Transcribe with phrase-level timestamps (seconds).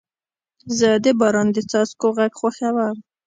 [0.77, 2.95] زه د باران د څاڅکو غږ خوښوم.